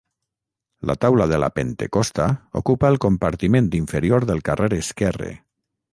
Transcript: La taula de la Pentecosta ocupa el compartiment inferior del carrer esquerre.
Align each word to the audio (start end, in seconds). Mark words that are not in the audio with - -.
La 0.89 0.95
taula 1.03 1.27
de 1.31 1.39
la 1.43 1.49
Pentecosta 1.57 2.27
ocupa 2.61 2.91
el 2.95 2.99
compartiment 3.07 3.69
inferior 3.81 4.29
del 4.31 4.45
carrer 4.49 4.71
esquerre. 4.79 5.31